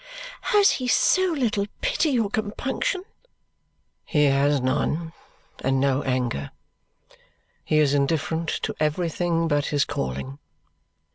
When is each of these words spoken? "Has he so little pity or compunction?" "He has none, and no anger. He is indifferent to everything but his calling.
"Has 0.49 0.71
he 0.71 0.87
so 0.87 1.31
little 1.31 1.67
pity 1.81 2.19
or 2.19 2.27
compunction?" 2.31 3.03
"He 4.03 4.23
has 4.25 4.59
none, 4.59 5.13
and 5.63 5.79
no 5.79 6.01
anger. 6.01 6.49
He 7.63 7.77
is 7.77 7.93
indifferent 7.93 8.47
to 8.63 8.73
everything 8.79 9.47
but 9.47 9.67
his 9.67 9.85
calling. 9.85 10.39